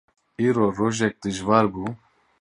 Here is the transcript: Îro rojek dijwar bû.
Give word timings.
Îro 0.45 0.65
rojek 0.77 1.13
dijwar 1.23 1.65
bû. 1.73 1.85